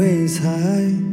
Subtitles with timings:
[0.00, 1.09] 为财。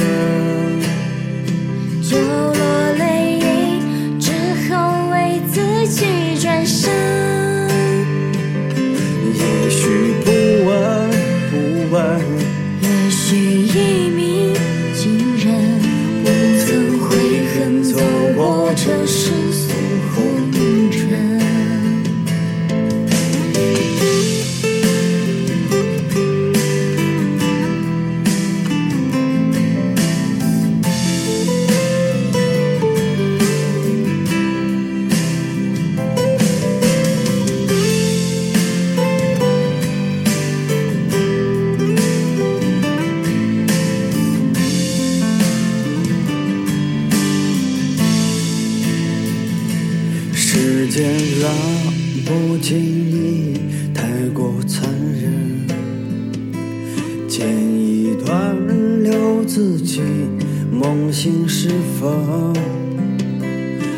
[61.08, 62.10] 内心是否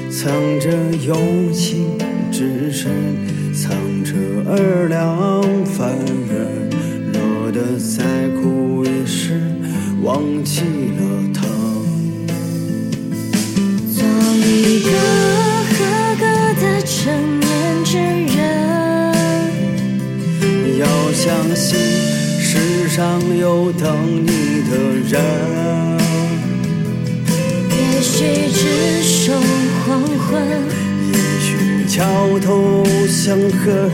[0.09, 0.29] 藏
[0.59, 0.67] 着
[1.05, 1.15] 友
[1.51, 1.87] 情？
[2.31, 2.87] 只是
[3.53, 3.69] 藏
[4.05, 4.13] 着
[4.47, 5.05] 二两
[5.65, 5.89] 凡
[6.29, 6.69] 人，
[7.11, 7.19] 落
[7.51, 7.95] 得再
[8.39, 9.41] 苦也是
[10.03, 10.61] 忘记
[10.95, 10.99] 了
[11.33, 11.43] 疼。
[13.93, 14.05] 做
[14.45, 14.49] 一
[14.83, 14.89] 个
[15.71, 15.73] 合
[16.19, 16.23] 格
[16.61, 16.93] 的成
[17.39, 17.49] 年
[18.35, 18.43] 人，
[20.77, 21.23] 要相
[21.55, 21.67] 信
[22.39, 22.49] 世
[22.89, 22.99] 上
[23.37, 23.85] 有等
[24.23, 24.71] 你的
[25.09, 25.59] 人。
[28.53, 29.33] 执手
[29.85, 30.47] 黄昏，
[31.11, 32.05] 一许桥
[32.39, 33.89] 头相恨，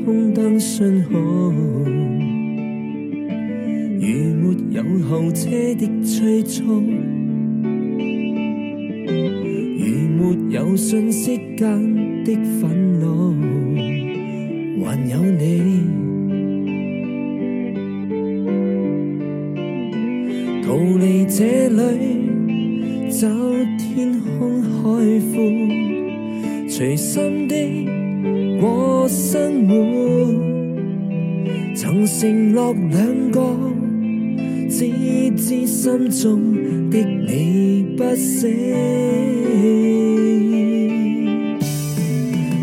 [0.09, 1.53] 空灯信号，如
[4.39, 6.81] 没有候车的催促，如
[10.09, 13.35] 没有瞬息间的愤怒，
[14.83, 15.85] 还有你，
[20.63, 21.81] 逃离这里，
[23.11, 23.21] 找
[23.77, 24.71] 天空海
[25.31, 25.37] 阔，
[26.67, 27.68] 随心的。
[32.07, 33.41] 承诺两个，
[34.69, 34.87] 只
[35.35, 38.49] 知心中的你不死。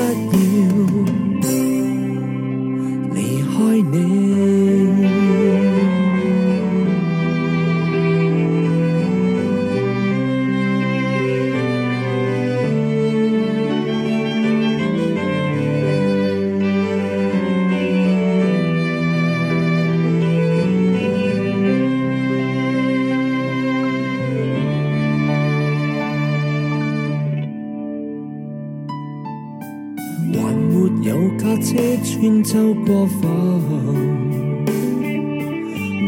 [32.48, 33.27] 秋过否？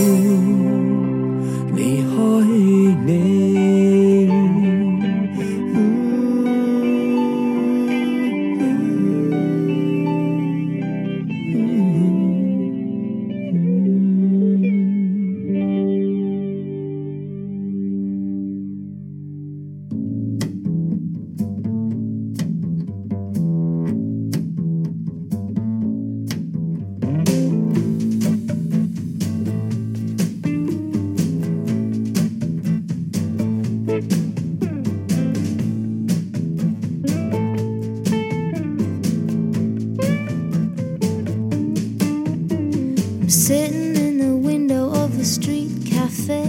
[46.18, 46.44] cafe,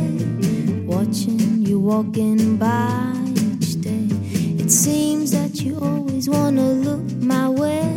[0.89, 3.13] watching you walking by
[3.59, 4.07] each day.
[4.63, 7.88] It seems that you always wanna look my way.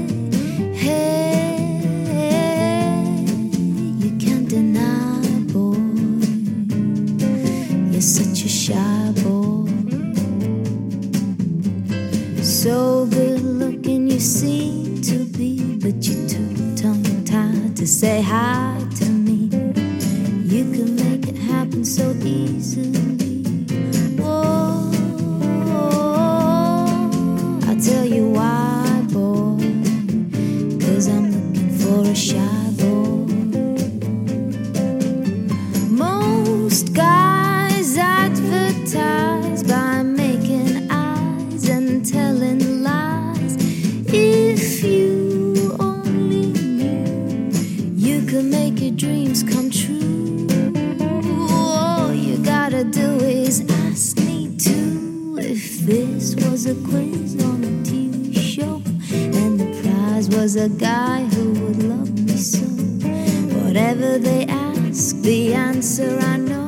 [36.73, 43.57] Most guys advertise by making eyes and telling lies.
[44.09, 47.50] If you only knew,
[47.95, 50.49] you could make your dreams come true.
[51.50, 53.11] All you gotta do
[53.43, 55.37] is ask me to.
[55.41, 58.76] If this was a quiz on a TV show,
[59.43, 62.64] and the prize was a guy who would love me so,
[63.59, 66.62] whatever they ask, the answer I know.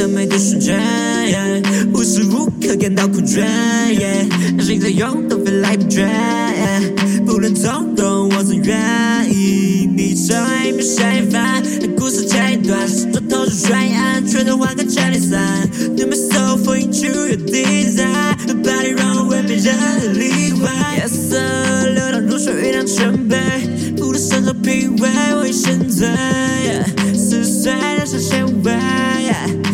[0.00, 0.80] 的每个瞬间，
[1.92, 3.44] 无时无刻感到困倦，
[4.64, 6.08] 心在涌动，飞来不倦。
[7.26, 8.74] 不论痛痛，我总愿
[9.30, 9.86] 意。
[9.94, 11.62] 你成为笔下一番，
[11.98, 18.04] 故事前一段，执着投入全全都换个 j a c s n To my soul，fall t o your d e s i
[18.06, 20.70] r e nobody wrong, 为别人例外。
[20.96, 21.36] 夜色
[21.90, 23.36] 流淌如水，月亮沉杯，
[23.98, 26.08] 孤独身长，品味我已心醉，
[27.12, 28.64] 撕碎 y e a
[29.60, 29.69] 味。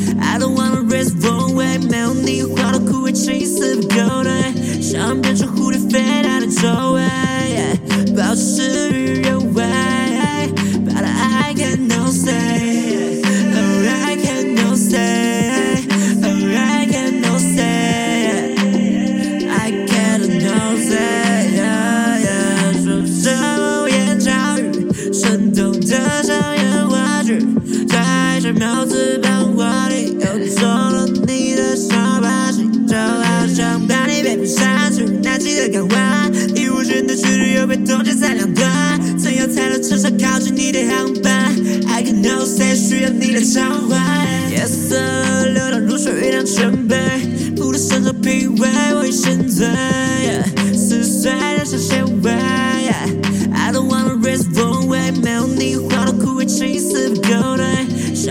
[5.21, 9.96] 变成蝴蝶飞到了周围，保持事与愿违。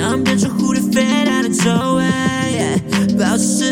[0.01, 2.05] 上变成蝴蝶飞来的皱纹，
[3.17, 3.64] 保持。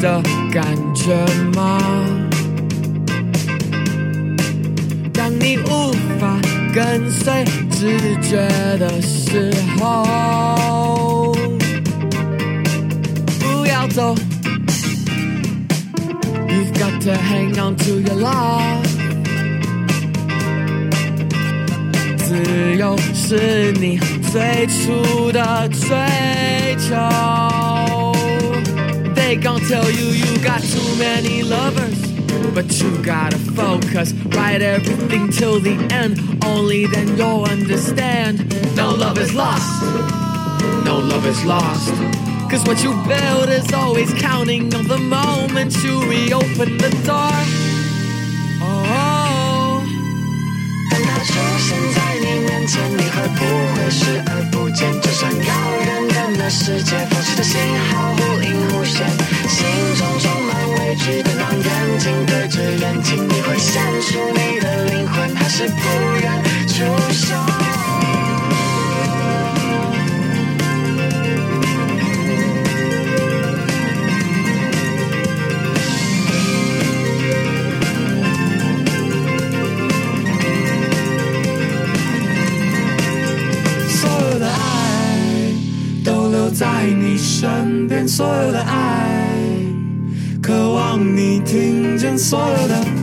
[0.00, 1.14] 的感觉
[1.54, 1.76] 吗？
[5.12, 6.40] 当你无法
[6.74, 8.36] 跟随直觉
[8.78, 11.32] 的时候，
[13.38, 14.14] 不要走。
[16.48, 18.90] You've got to hang on to your l i f e
[22.16, 23.98] 自由是你
[24.32, 25.90] 最初的追
[26.78, 26.96] 求。
[29.30, 32.02] They gon' tell you you got too many lovers.
[32.52, 36.18] But you gotta focus, write everything till the end.
[36.44, 38.40] Only then you'll understand.
[38.74, 39.84] No love is lost,
[40.84, 41.94] no love is lost.
[42.50, 47.59] Cause what you build is always counting on the moment you reopen the door.
[51.24, 53.44] 出现在你面前，你会不
[53.76, 54.90] 会视而不见？
[55.02, 55.54] 就算遥
[55.84, 59.06] 远的那世界，放出的信号忽隐忽现，
[59.46, 65.80] 心中充满畏惧的那眼睛对着眼睛，你会现出你的灵魂，还是不
[66.22, 67.69] 愿出现？
[92.20, 92.99] soil that